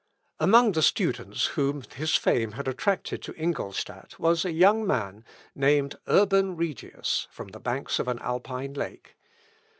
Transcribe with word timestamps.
Among 0.39 0.71
the 0.71 0.81
students 0.81 1.45
whom 1.53 1.83
his 1.93 2.15
fame 2.15 2.53
had 2.53 2.67
attracted 2.67 3.21
to 3.21 3.39
Ingolstadt 3.39 4.17
was 4.17 4.43
a 4.43 4.51
young 4.51 4.87
man, 4.87 5.23
named 5.53 5.99
Urban 6.07 6.55
Regius, 6.57 7.27
from 7.29 7.49
the 7.49 7.59
banks 7.59 7.99
of 7.99 8.07
an 8.07 8.17
Alpine 8.17 8.73
lake. 8.73 9.15